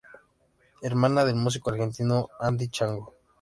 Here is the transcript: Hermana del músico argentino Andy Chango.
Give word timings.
Hermana 0.81 1.25
del 1.25 1.35
músico 1.35 1.69
argentino 1.69 2.29
Andy 2.39 2.69
Chango. 2.69 3.13